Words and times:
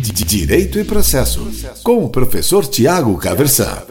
Direito 0.00 0.78
e 0.78 0.84
Processo, 0.84 1.50
com 1.82 2.04
o 2.04 2.08
professor 2.08 2.64
Tiago 2.64 3.18
Caversan. 3.18 3.82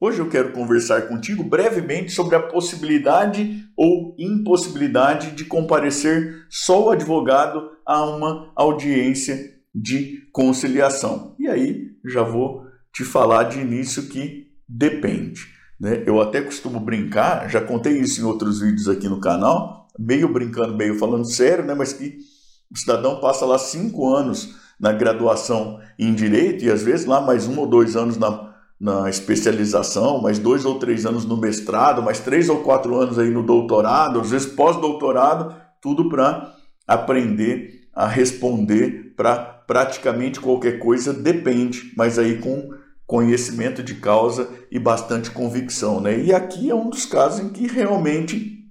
Hoje 0.00 0.18
eu 0.18 0.28
quero 0.28 0.50
conversar 0.50 1.02
contigo 1.02 1.44
brevemente 1.44 2.10
sobre 2.10 2.34
a 2.34 2.42
possibilidade 2.42 3.64
ou 3.76 4.16
impossibilidade 4.18 5.30
de 5.36 5.44
comparecer 5.44 6.46
só 6.50 6.86
o 6.86 6.90
advogado 6.90 7.62
a 7.86 8.04
uma 8.04 8.50
audiência 8.56 9.54
de 9.72 10.22
conciliação. 10.32 11.36
E 11.38 11.46
aí 11.46 11.92
já 12.04 12.22
vou 12.22 12.66
te 12.92 13.04
falar 13.04 13.44
de 13.44 13.60
início 13.60 14.08
que 14.08 14.48
depende. 14.68 15.42
Né? 15.80 16.02
Eu 16.04 16.20
até 16.20 16.40
costumo 16.40 16.80
brincar, 16.80 17.48
já 17.48 17.60
contei 17.60 18.00
isso 18.00 18.20
em 18.20 18.24
outros 18.24 18.60
vídeos 18.60 18.88
aqui 18.88 19.08
no 19.08 19.20
canal, 19.20 19.86
meio 19.96 20.32
brincando, 20.32 20.76
meio 20.76 20.98
falando 20.98 21.30
sério, 21.30 21.64
né? 21.64 21.72
mas 21.72 21.92
que 21.92 22.18
o 22.70 22.76
cidadão 22.76 23.20
passa 23.20 23.44
lá 23.44 23.58
cinco 23.58 24.14
anos 24.14 24.54
na 24.78 24.92
graduação 24.92 25.80
em 25.98 26.14
direito 26.14 26.64
e 26.64 26.70
às 26.70 26.82
vezes 26.82 27.06
lá 27.06 27.20
mais 27.20 27.46
um 27.46 27.58
ou 27.58 27.66
dois 27.66 27.96
anos 27.96 28.16
na, 28.16 28.54
na 28.78 29.08
especialização, 29.08 30.20
mais 30.20 30.38
dois 30.38 30.64
ou 30.64 30.78
três 30.78 31.06
anos 31.06 31.24
no 31.24 31.36
mestrado, 31.36 32.02
mais 32.02 32.20
três 32.20 32.48
ou 32.48 32.58
quatro 32.58 32.94
anos 32.96 33.18
aí 33.18 33.30
no 33.30 33.42
doutorado, 33.42 34.20
às 34.20 34.30
vezes 34.30 34.46
pós-doutorado, 34.46 35.54
tudo 35.80 36.08
para 36.08 36.54
aprender 36.86 37.88
a 37.94 38.06
responder 38.06 39.14
para 39.16 39.36
praticamente 39.36 40.38
qualquer 40.38 40.78
coisa 40.78 41.12
depende, 41.12 41.92
mas 41.96 42.18
aí 42.18 42.38
com 42.38 42.70
conhecimento 43.06 43.82
de 43.82 43.94
causa 43.94 44.50
e 44.70 44.78
bastante 44.78 45.30
convicção, 45.30 46.00
né? 46.00 46.18
E 46.18 46.34
aqui 46.34 46.70
é 46.70 46.74
um 46.74 46.90
dos 46.90 47.06
casos 47.06 47.40
em 47.40 47.48
que 47.48 47.66
realmente 47.66 48.64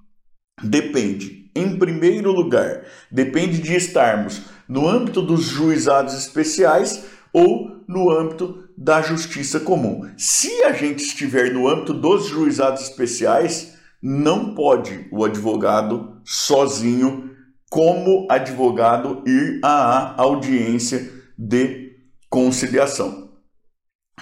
depende 0.61 1.44
em 1.55 1.77
primeiro 1.77 2.31
lugar, 2.31 2.83
depende 3.09 3.59
de 3.59 3.73
estarmos 3.75 4.41
no 4.67 4.87
âmbito 4.87 5.21
dos 5.21 5.43
juizados 5.43 6.13
especiais 6.13 7.05
ou 7.31 7.83
no 7.87 8.11
âmbito 8.11 8.67
da 8.77 9.01
justiça 9.01 9.59
comum. 9.59 10.09
Se 10.17 10.63
a 10.63 10.73
gente 10.73 11.03
estiver 11.03 11.53
no 11.53 11.67
âmbito 11.67 11.93
dos 11.93 12.27
juizados 12.27 12.81
especiais, 12.81 13.75
não 14.01 14.53
pode 14.53 15.07
o 15.11 15.23
advogado 15.23 16.21
sozinho, 16.25 17.31
como 17.69 18.27
advogado, 18.29 19.23
ir 19.25 19.59
à 19.63 20.21
audiência 20.21 21.09
de 21.37 21.93
conciliação. 22.29 23.31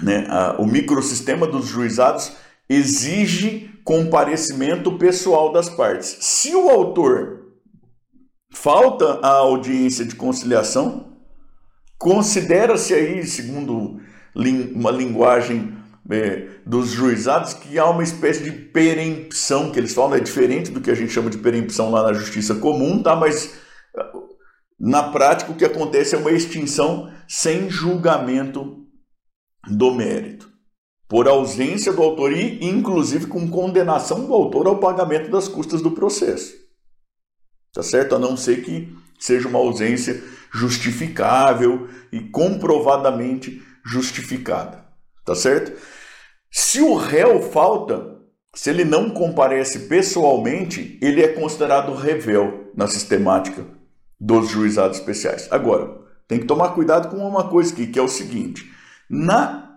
Né? 0.01 0.25
O 0.57 0.65
microsistema 0.65 1.47
dos 1.47 1.67
juizados 1.67 2.31
exige 2.69 3.69
comparecimento 3.83 4.97
pessoal 4.97 5.51
das 5.51 5.69
partes. 5.69 6.17
Se 6.21 6.55
o 6.55 6.69
autor 6.69 7.43
falta 8.51 9.19
a 9.21 9.29
audiência 9.29 10.05
de 10.05 10.15
conciliação, 10.15 11.17
considera-se 11.97 12.93
aí, 12.93 13.25
segundo 13.25 13.99
uma 14.73 14.91
linguagem 14.91 15.77
é, 16.09 16.47
dos 16.65 16.89
juizados, 16.89 17.53
que 17.53 17.77
há 17.77 17.89
uma 17.89 18.03
espécie 18.03 18.43
de 18.43 18.51
perempção, 18.51 19.71
que 19.71 19.79
eles 19.79 19.93
falam, 19.93 20.15
é 20.15 20.19
diferente 20.19 20.71
do 20.71 20.81
que 20.81 20.91
a 20.91 20.95
gente 20.95 21.11
chama 21.11 21.29
de 21.29 21.37
perempção 21.37 21.91
lá 21.91 22.03
na 22.03 22.13
justiça 22.13 22.55
comum, 22.55 23.01
tá? 23.01 23.15
Mas 23.15 23.59
na 24.79 25.03
prática 25.03 25.51
o 25.51 25.55
que 25.55 25.65
acontece 25.65 26.15
é 26.15 26.17
uma 26.17 26.31
extinção 26.31 27.11
sem 27.27 27.69
julgamento 27.69 28.85
do 29.69 29.93
mérito 29.93 30.52
por 31.13 31.27
ausência 31.27 31.93
do 31.93 32.01
autor 32.01 32.31
e, 32.35 32.65
inclusive, 32.65 33.27
com 33.27 33.47
condenação 33.47 34.25
do 34.25 34.33
autor 34.33 34.65
ao 34.65 34.79
pagamento 34.79 35.29
das 35.29 35.47
custas 35.47 35.79
do 35.79 35.91
processo. 35.91 36.55
Tá 37.71 37.83
certo? 37.83 38.15
A 38.15 38.19
não 38.19 38.35
ser 38.35 38.63
que 38.63 38.91
seja 39.19 39.47
uma 39.47 39.59
ausência 39.59 40.23
justificável 40.51 41.87
e 42.11 42.19
comprovadamente 42.19 43.61
justificada. 43.85 44.85
Tá 45.23 45.35
certo? 45.35 45.79
Se 46.49 46.81
o 46.81 46.95
réu 46.95 47.43
falta, 47.43 48.17
se 48.55 48.71
ele 48.71 48.83
não 48.83 49.11
comparece 49.11 49.81
pessoalmente, 49.81 50.97
ele 50.99 51.21
é 51.21 51.27
considerado 51.27 51.93
revel 51.93 52.71
na 52.75 52.87
sistemática 52.87 53.63
dos 54.19 54.49
juizados 54.49 54.97
especiais. 54.97 55.47
Agora, 55.51 55.95
tem 56.27 56.39
que 56.39 56.47
tomar 56.47 56.69
cuidado 56.69 57.15
com 57.15 57.17
uma 57.17 57.49
coisa 57.49 57.71
aqui, 57.71 57.85
que 57.85 57.99
é 57.99 58.01
o 58.01 58.07
seguinte: 58.07 58.67
na 59.07 59.72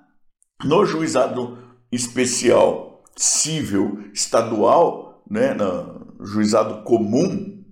no 0.65 0.85
juizado 0.85 1.59
especial 1.91 3.03
civil 3.17 4.11
estadual, 4.13 5.23
né, 5.31 5.55
no 5.55 6.25
juizado 6.25 6.83
comum, 6.83 7.65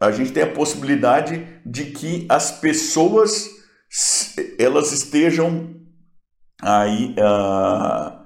a 0.00 0.10
gente 0.10 0.32
tem 0.32 0.42
a 0.42 0.52
possibilidade 0.52 1.46
de 1.64 1.86
que 1.86 2.26
as 2.28 2.50
pessoas 2.50 3.48
elas 4.58 4.92
estejam 4.92 5.74
aí 6.60 7.14
uh, 7.18 8.24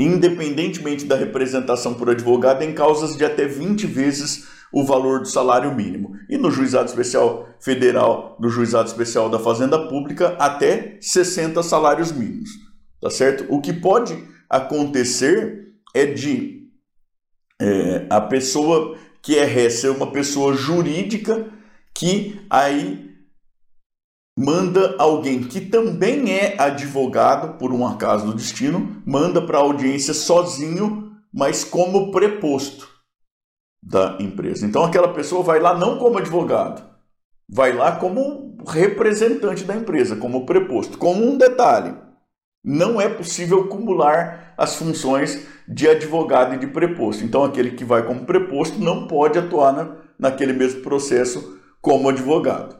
independentemente 0.00 1.04
da 1.04 1.16
representação 1.16 1.94
por 1.94 2.10
advogado 2.10 2.62
em 2.62 2.72
causas 2.72 3.16
de 3.16 3.24
até 3.24 3.46
20 3.46 3.86
vezes 3.86 4.48
o 4.72 4.84
valor 4.84 5.20
do 5.20 5.28
salário 5.28 5.74
mínimo. 5.74 6.16
E 6.28 6.36
no 6.36 6.50
juizado 6.50 6.88
especial 6.88 7.48
federal, 7.60 8.36
no 8.40 8.48
juizado 8.48 8.88
especial 8.88 9.28
da 9.28 9.38
Fazenda 9.38 9.86
Pública, 9.86 10.36
até 10.38 10.98
60 11.00 11.62
salários 11.62 12.10
mínimos 12.10 12.65
tá 13.00 13.10
certo? 13.10 13.46
O 13.52 13.60
que 13.60 13.72
pode 13.72 14.16
acontecer 14.48 15.74
é 15.94 16.06
de 16.06 16.68
é, 17.60 18.06
a 18.10 18.20
pessoa 18.20 18.96
que 19.22 19.36
é 19.36 19.44
ré 19.44 19.68
ser 19.68 19.88
uma 19.90 20.12
pessoa 20.12 20.54
jurídica 20.54 21.50
que 21.94 22.40
aí 22.50 23.06
manda 24.38 24.94
alguém 24.98 25.42
que 25.42 25.60
também 25.60 26.30
é 26.30 26.60
advogado, 26.60 27.56
por 27.58 27.72
um 27.72 27.86
acaso 27.86 28.26
do 28.26 28.34
destino, 28.34 29.02
manda 29.06 29.40
para 29.40 29.58
a 29.58 29.62
audiência 29.62 30.12
sozinho, 30.12 31.10
mas 31.32 31.64
como 31.64 32.10
preposto 32.10 32.86
da 33.82 34.18
empresa. 34.20 34.66
Então 34.66 34.84
aquela 34.84 35.08
pessoa 35.08 35.42
vai 35.42 35.58
lá 35.58 35.76
não 35.76 35.98
como 35.98 36.18
advogado, 36.18 36.84
vai 37.48 37.72
lá 37.72 37.96
como 37.96 38.58
representante 38.66 39.64
da 39.64 39.74
empresa, 39.74 40.16
como 40.16 40.44
preposto. 40.44 40.98
Com 40.98 41.14
um 41.14 41.38
detalhe, 41.38 41.96
não 42.66 43.00
é 43.00 43.08
possível 43.08 43.68
cumular 43.68 44.52
as 44.58 44.74
funções 44.74 45.46
de 45.68 45.88
advogado 45.88 46.56
e 46.56 46.58
de 46.58 46.66
preposto. 46.66 47.22
Então, 47.22 47.44
aquele 47.44 47.70
que 47.70 47.84
vai 47.84 48.04
como 48.04 48.26
preposto 48.26 48.80
não 48.80 49.06
pode 49.06 49.38
atuar 49.38 49.72
na, 49.72 49.96
naquele 50.18 50.52
mesmo 50.52 50.80
processo 50.80 51.60
como 51.80 52.08
advogado. 52.08 52.76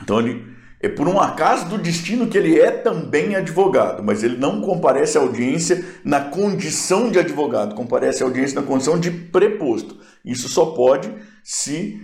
Então, 0.00 0.20
ele, 0.20 0.46
é 0.80 0.88
por 0.88 1.08
um 1.08 1.20
acaso 1.20 1.68
do 1.68 1.76
destino 1.76 2.28
que 2.28 2.38
ele 2.38 2.60
é 2.60 2.70
também 2.70 3.34
advogado, 3.34 4.00
mas 4.00 4.22
ele 4.22 4.36
não 4.36 4.60
comparece 4.60 5.18
à 5.18 5.20
audiência 5.20 5.84
na 6.04 6.20
condição 6.20 7.10
de 7.10 7.18
advogado, 7.18 7.74
comparece 7.74 8.22
à 8.22 8.26
audiência 8.26 8.60
na 8.60 8.66
condição 8.66 8.98
de 8.98 9.10
preposto. 9.10 9.98
Isso 10.24 10.48
só 10.48 10.66
pode 10.66 11.12
se 11.42 12.00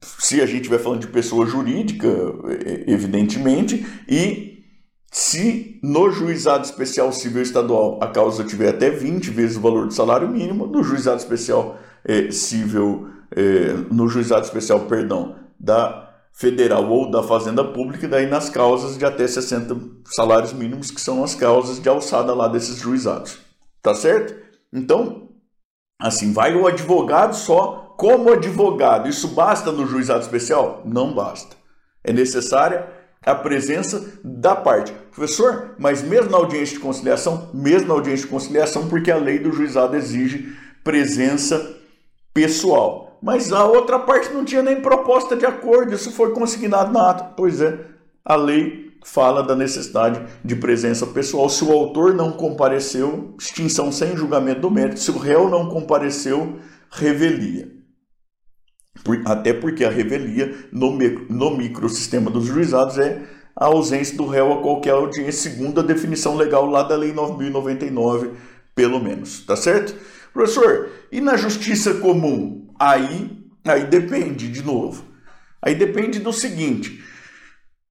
se 0.00 0.40
a 0.40 0.46
gente 0.46 0.58
estiver 0.58 0.78
falando 0.78 1.00
de 1.00 1.08
pessoa 1.08 1.44
jurídica, 1.44 2.08
evidentemente, 2.86 3.84
e 4.08 4.57
se 5.10 5.80
no 5.82 6.10
juizado 6.10 6.64
especial 6.64 7.12
civil 7.12 7.42
estadual 7.42 7.98
a 8.02 8.08
causa 8.08 8.44
tiver 8.44 8.68
até 8.68 8.90
20 8.90 9.30
vezes 9.30 9.56
o 9.56 9.60
valor 9.60 9.86
do 9.86 9.94
salário 9.94 10.28
mínimo, 10.28 10.66
no 10.66 10.82
juizado 10.82 11.16
especial 11.16 11.78
é, 12.04 12.30
civil, 12.30 13.08
é, 13.34 13.72
no 13.90 14.08
juizado 14.08 14.44
especial, 14.44 14.80
perdão, 14.80 15.36
da 15.58 16.08
federal 16.32 16.88
ou 16.88 17.10
da 17.10 17.22
fazenda 17.22 17.64
pública, 17.64 18.06
e 18.06 18.08
daí 18.08 18.26
nas 18.26 18.48
causas 18.48 18.96
de 18.96 19.04
até 19.04 19.26
60 19.26 19.76
salários 20.04 20.52
mínimos, 20.52 20.90
que 20.90 21.00
são 21.00 21.24
as 21.24 21.34
causas 21.34 21.80
de 21.80 21.88
alçada 21.88 22.32
lá 22.32 22.46
desses 22.46 22.78
juizados. 22.78 23.38
Tá 23.82 23.94
certo? 23.94 24.36
Então, 24.72 25.30
assim, 26.00 26.32
vai 26.32 26.54
o 26.54 26.66
advogado 26.66 27.34
só 27.34 27.94
como 27.98 28.32
advogado. 28.32 29.08
Isso 29.08 29.28
basta 29.28 29.72
no 29.72 29.86
juizado 29.86 30.20
especial? 30.20 30.82
Não 30.84 31.12
basta. 31.12 31.56
É 32.04 32.12
necessária 32.12 32.97
a 33.28 33.34
presença 33.34 34.20
da 34.24 34.54
parte. 34.56 34.92
Professor, 35.10 35.74
mas 35.78 36.02
mesmo 36.02 36.30
na 36.30 36.38
audiência 36.38 36.76
de 36.76 36.80
conciliação, 36.80 37.50
mesmo 37.52 37.88
na 37.88 37.94
audiência 37.94 38.24
de 38.24 38.30
conciliação, 38.30 38.88
porque 38.88 39.10
a 39.10 39.16
lei 39.16 39.38
do 39.38 39.52
juizado 39.52 39.96
exige 39.96 40.52
presença 40.82 41.76
pessoal. 42.32 43.18
Mas 43.22 43.52
a 43.52 43.64
outra 43.64 43.98
parte 43.98 44.32
não 44.32 44.44
tinha 44.44 44.62
nem 44.62 44.80
proposta 44.80 45.36
de 45.36 45.44
acordo, 45.44 45.94
isso 45.94 46.12
foi 46.12 46.32
consignado 46.32 46.92
na 46.92 47.10
ata. 47.10 47.24
Pois 47.36 47.60
é, 47.60 47.78
a 48.24 48.36
lei 48.36 48.92
fala 49.04 49.42
da 49.42 49.56
necessidade 49.56 50.20
de 50.44 50.56
presença 50.56 51.06
pessoal. 51.06 51.48
Se 51.48 51.64
o 51.64 51.72
autor 51.72 52.14
não 52.14 52.32
compareceu, 52.32 53.34
extinção 53.38 53.90
sem 53.90 54.16
julgamento 54.16 54.60
do 54.60 54.70
mérito. 54.70 55.00
Se 55.00 55.10
o 55.10 55.18
réu 55.18 55.48
não 55.48 55.68
compareceu, 55.68 56.58
revelia. 56.90 57.77
Até 59.24 59.52
porque 59.52 59.84
a 59.84 59.90
revelia 59.90 60.54
no, 60.72 60.96
no 61.28 61.56
microsistema 61.56 62.30
dos 62.30 62.46
juizados 62.46 62.98
é 62.98 63.22
a 63.56 63.66
ausência 63.66 64.16
do 64.16 64.26
réu 64.26 64.52
a 64.52 64.62
qualquer 64.62 64.92
audiência, 64.92 65.50
segundo 65.50 65.80
a 65.80 65.82
definição 65.82 66.36
legal 66.36 66.66
lá 66.66 66.82
da 66.82 66.96
Lei 66.96 67.12
9.099, 67.12 68.30
pelo 68.74 69.02
menos. 69.02 69.44
Tá 69.44 69.56
certo? 69.56 69.94
Professor, 70.32 70.90
e 71.10 71.20
na 71.20 71.36
justiça 71.36 71.94
comum? 71.94 72.68
Aí, 72.78 73.36
aí 73.64 73.84
depende, 73.84 74.48
de 74.48 74.62
novo. 74.62 75.04
Aí 75.60 75.74
depende 75.74 76.20
do 76.20 76.32
seguinte: 76.32 77.02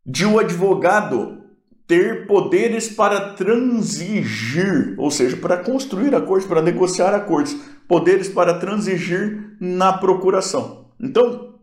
de 0.06 0.26
o 0.26 0.32
um 0.32 0.40
advogado 0.40 1.44
ter 1.86 2.28
poderes 2.28 2.90
para 2.90 3.34
transigir, 3.34 4.94
ou 4.98 5.12
seja, 5.12 5.38
para 5.38 5.58
construir 5.58 6.14
acordos, 6.14 6.48
para 6.48 6.62
negociar 6.62 7.14
acordos, 7.14 7.56
poderes 7.88 8.28
para 8.30 8.54
transigir 8.54 9.56
na 9.60 9.94
procuração. 9.94 10.87
Então, 11.00 11.56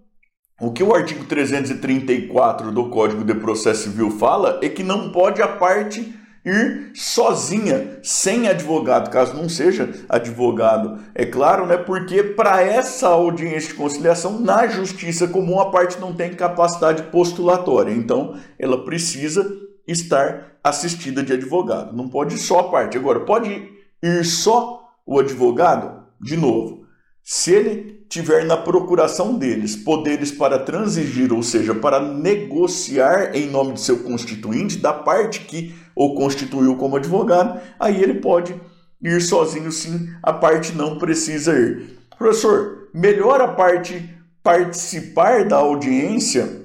o 0.60 0.72
que 0.72 0.82
o 0.82 0.94
artigo 0.94 1.24
334 1.24 2.70
do 2.70 2.88
Código 2.88 3.24
de 3.24 3.34
Processo 3.34 3.84
Civil 3.84 4.10
fala 4.10 4.60
é 4.62 4.68
que 4.68 4.82
não 4.82 5.10
pode 5.10 5.42
a 5.42 5.48
parte 5.48 6.14
ir 6.44 6.92
sozinha, 6.94 7.98
sem 8.02 8.48
advogado, 8.48 9.10
caso 9.10 9.34
não 9.34 9.48
seja 9.48 9.90
advogado. 10.08 11.00
É 11.14 11.24
claro, 11.24 11.66
né? 11.66 11.76
Porque 11.76 12.22
para 12.22 12.60
essa 12.62 13.08
audiência 13.08 13.70
de 13.70 13.74
conciliação, 13.74 14.38
na 14.38 14.66
justiça 14.66 15.26
comum, 15.26 15.58
a 15.58 15.70
parte 15.70 15.98
não 15.98 16.12
tem 16.12 16.34
capacidade 16.34 17.04
postulatória. 17.04 17.92
Então, 17.92 18.38
ela 18.58 18.84
precisa 18.84 19.50
estar 19.88 20.58
assistida 20.62 21.22
de 21.22 21.32
advogado. 21.32 21.96
Não 21.96 22.08
pode 22.08 22.38
só 22.38 22.60
a 22.60 22.70
parte. 22.70 22.96
Agora, 22.96 23.20
pode 23.20 23.70
ir 24.02 24.24
só 24.24 24.82
o 25.06 25.18
advogado? 25.18 26.04
De 26.20 26.36
novo, 26.36 26.86
se 27.22 27.52
ele 27.52 27.93
tiver 28.14 28.44
na 28.44 28.56
procuração 28.56 29.34
deles 29.34 29.74
poderes 29.74 30.30
para 30.30 30.60
transigir, 30.60 31.32
ou 31.32 31.42
seja, 31.42 31.74
para 31.74 31.98
negociar 31.98 33.34
em 33.34 33.50
nome 33.50 33.72
de 33.72 33.80
seu 33.80 34.04
constituinte, 34.04 34.78
da 34.78 34.92
parte 34.92 35.40
que 35.40 35.74
o 35.96 36.14
constituiu 36.14 36.76
como 36.76 36.94
advogado, 36.94 37.60
aí 37.78 38.00
ele 38.00 38.20
pode 38.20 38.54
ir 39.02 39.20
sozinho 39.20 39.72
sim, 39.72 40.08
a 40.22 40.32
parte 40.32 40.76
não 40.76 40.96
precisa 40.96 41.58
ir. 41.58 41.98
Professor, 42.16 42.88
melhor 42.94 43.40
a 43.40 43.48
parte 43.48 44.08
participar 44.44 45.44
da 45.44 45.56
audiência 45.56 46.62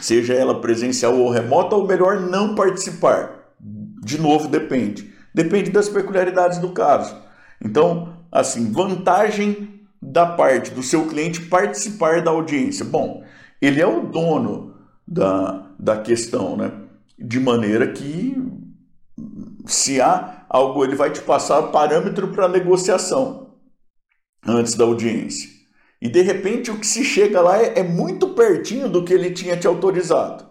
seja 0.00 0.34
ela 0.34 0.60
presencial 0.60 1.16
ou 1.16 1.30
remota, 1.30 1.76
ou 1.76 1.86
melhor, 1.86 2.18
não 2.18 2.56
participar. 2.56 3.54
De 4.02 4.20
novo, 4.20 4.48
depende. 4.48 5.14
Depende 5.32 5.70
das 5.70 5.88
peculiaridades 5.88 6.58
do 6.58 6.70
caso. 6.70 7.16
Então, 7.64 8.16
assim, 8.32 8.72
vantagem 8.72 9.81
da 10.12 10.26
parte 10.26 10.70
do 10.70 10.82
seu 10.82 11.06
cliente 11.06 11.40
participar 11.46 12.20
da 12.20 12.30
audiência. 12.30 12.84
Bom, 12.84 13.24
ele 13.60 13.80
é 13.80 13.86
o 13.86 14.06
dono 14.06 14.74
da, 15.08 15.70
da 15.78 16.02
questão, 16.02 16.54
né? 16.54 16.70
De 17.18 17.40
maneira 17.40 17.90
que 17.90 18.36
se 19.64 20.02
há 20.02 20.44
algo, 20.50 20.84
ele 20.84 20.94
vai 20.94 21.10
te 21.10 21.22
passar 21.22 21.62
parâmetro 21.62 22.28
para 22.28 22.46
negociação 22.46 23.54
antes 24.46 24.74
da 24.74 24.84
audiência. 24.84 25.48
E 26.00 26.10
de 26.10 26.20
repente 26.20 26.70
o 26.70 26.78
que 26.78 26.86
se 26.86 27.02
chega 27.04 27.40
lá 27.40 27.62
é, 27.62 27.78
é 27.78 27.82
muito 27.82 28.30
pertinho 28.30 28.90
do 28.90 29.04
que 29.04 29.14
ele 29.14 29.30
tinha 29.30 29.56
te 29.56 29.66
autorizado. 29.66 30.44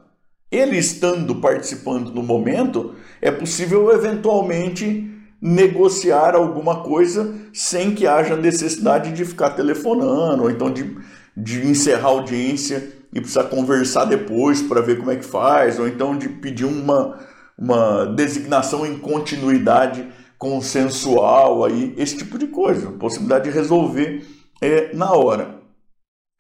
Ele 0.50 0.78
estando 0.78 1.36
participando 1.36 2.10
no 2.12 2.24
momento, 2.24 2.96
é 3.22 3.30
possível 3.30 3.94
eventualmente 3.94 5.11
negociar 5.42 6.36
alguma 6.36 6.84
coisa 6.84 7.34
sem 7.52 7.96
que 7.96 8.06
haja 8.06 8.36
necessidade 8.36 9.12
de 9.12 9.26
ficar 9.26 9.52
telefonando, 9.52 10.44
ou 10.44 10.52
então 10.52 10.72
de, 10.72 10.96
de 11.36 11.66
encerrar 11.66 12.10
a 12.10 12.12
audiência 12.12 12.92
e 13.12 13.20
precisar 13.20 13.46
conversar 13.46 14.06
depois 14.06 14.62
para 14.62 14.82
ver 14.82 15.00
como 15.00 15.12
é 15.12 15.16
que 15.16 15.26
faz, 15.26 15.80
ou 15.80 15.88
então 15.88 16.18
de 16.18 16.30
pedir 16.30 16.66
uma, 16.66 17.20
uma 17.58 18.06
designação 18.06 18.86
em 18.86 18.98
continuidade 19.00 20.08
consensual 20.38 21.64
aí, 21.66 21.94
esse 21.98 22.18
tipo 22.18 22.38
de 22.38 22.48
coisa, 22.48 22.92
possibilidade 22.92 23.50
de 23.50 23.56
resolver 23.56 24.26
é, 24.62 24.96
na 24.96 25.12
hora. 25.12 25.60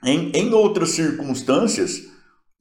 Em, 0.04 0.32
em 0.34 0.54
outras 0.54 0.92
circunstâncias, 0.92 2.10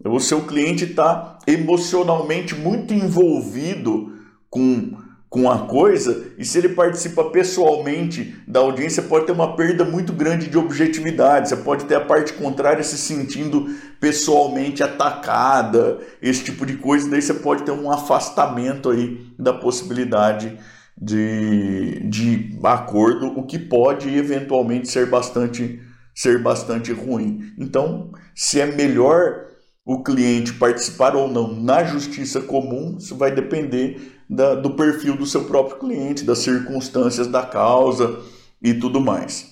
o 0.04 0.18
seu 0.20 0.42
cliente 0.42 0.84
está 0.84 1.38
emocionalmente 1.46 2.54
muito 2.54 2.92
envolvido 2.92 4.12
com, 4.50 4.98
com 5.30 5.48
a 5.48 5.68
coisa, 5.68 6.32
e 6.36 6.44
se 6.44 6.58
ele 6.58 6.70
participa 6.70 7.22
pessoalmente 7.30 8.34
da 8.48 8.58
audiência, 8.58 9.00
pode 9.00 9.26
ter 9.26 9.32
uma 9.32 9.54
perda 9.54 9.84
muito 9.84 10.12
grande 10.12 10.50
de 10.50 10.58
objetividade. 10.58 11.48
Você 11.48 11.56
pode 11.56 11.84
ter 11.84 11.94
a 11.94 12.04
parte 12.04 12.32
contrária 12.32 12.82
se 12.82 12.98
sentindo 12.98 13.72
pessoalmente 14.00 14.82
atacada, 14.82 16.00
esse 16.20 16.42
tipo 16.42 16.66
de 16.66 16.76
coisa, 16.78 17.08
daí 17.08 17.22
você 17.22 17.34
pode 17.34 17.62
ter 17.62 17.70
um 17.70 17.92
afastamento 17.92 18.90
aí 18.90 19.24
da 19.38 19.52
possibilidade 19.52 20.58
de, 21.00 22.00
de 22.08 22.58
acordo, 22.64 23.28
o 23.28 23.46
que 23.46 23.58
pode 23.58 24.12
eventualmente 24.12 24.88
ser 24.88 25.06
bastante, 25.06 25.80
ser 26.12 26.42
bastante 26.42 26.92
ruim. 26.92 27.52
Então, 27.56 28.10
se 28.34 28.60
é 28.60 28.66
melhor 28.66 29.46
o 29.84 30.02
cliente 30.02 30.54
participar 30.54 31.14
ou 31.14 31.28
não 31.28 31.54
na 31.54 31.84
justiça 31.84 32.40
comum, 32.40 32.96
isso 32.98 33.16
vai 33.16 33.30
depender 33.30 34.19
da, 34.30 34.54
do 34.54 34.70
perfil 34.70 35.16
do 35.16 35.26
seu 35.26 35.44
próprio 35.44 35.78
cliente, 35.78 36.24
das 36.24 36.38
circunstâncias 36.38 37.26
da 37.26 37.44
causa 37.44 38.20
e 38.62 38.72
tudo 38.72 39.00
mais. 39.00 39.50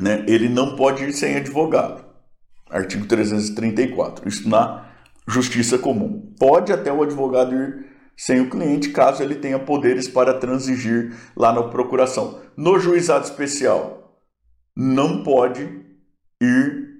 Né? 0.00 0.24
Ele 0.26 0.48
não 0.48 0.74
pode 0.74 1.04
ir 1.04 1.12
sem 1.12 1.36
advogado. 1.36 2.02
Artigo 2.70 3.06
334. 3.06 4.26
Isso 4.26 4.48
na 4.48 4.88
justiça 5.28 5.76
comum. 5.76 6.32
Pode 6.38 6.72
até 6.72 6.90
o 6.90 7.02
advogado 7.02 7.54
ir 7.54 7.90
sem 8.16 8.40
o 8.40 8.48
cliente, 8.48 8.90
caso 8.90 9.22
ele 9.22 9.34
tenha 9.34 9.58
poderes 9.58 10.08
para 10.08 10.34
transigir 10.34 11.14
lá 11.36 11.52
na 11.52 11.64
procuração. 11.64 12.40
No 12.56 12.78
juizado 12.78 13.24
especial, 13.24 14.18
não 14.76 15.22
pode 15.22 15.62
ir 16.40 16.90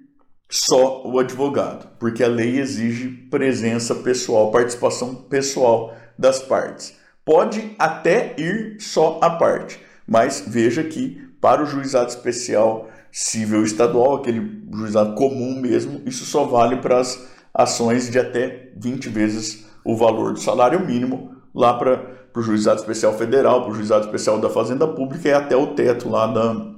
só 0.51 1.07
o 1.07 1.19
advogado, 1.19 1.89
porque 1.99 2.25
a 2.25 2.29
lei 2.29 2.59
exige 2.59 3.09
presença 3.31 3.95
pessoal, 3.95 4.51
participação 4.51 5.15
pessoal 5.15 5.95
das 6.21 6.39
partes. 6.39 6.95
Pode 7.25 7.75
até 7.79 8.35
ir 8.39 8.77
só 8.79 9.19
a 9.23 9.31
parte, 9.31 9.81
mas 10.07 10.45
veja 10.47 10.85
que 10.85 11.29
para 11.41 11.63
o 11.63 11.67
juizado 11.67 12.11
especial 12.11 12.89
civil 13.11 13.65
estadual, 13.65 14.17
aquele 14.17 14.63
juizado 14.71 15.15
comum 15.15 15.59
mesmo, 15.59 16.03
isso 16.05 16.25
só 16.25 16.45
vale 16.45 16.77
para 16.77 17.01
as 17.01 17.27
ações 17.55 18.11
de 18.11 18.19
até 18.19 18.71
20 18.77 19.09
vezes 19.09 19.67
o 19.85 19.97
valor 19.97 20.35
do 20.35 20.41
salário 20.41 20.85
mínimo 20.85 21.35
lá 21.55 21.75
para 21.75 22.29
o 22.37 22.43
juizado 22.43 22.81
especial 22.81 23.17
federal, 23.17 23.63
para 23.63 23.73
o 23.73 23.75
juizado 23.75 24.05
especial 24.05 24.39
da 24.39 24.51
fazenda 24.51 24.87
pública 24.87 25.29
e 25.29 25.33
até 25.33 25.57
o 25.57 25.69
teto 25.75 26.09
lá 26.09 26.27
da, 26.27 26.75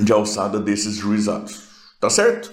de 0.00 0.12
alçada 0.12 0.58
desses 0.58 0.96
juizados. 0.96 1.70
Tá 2.00 2.10
certo? 2.10 2.52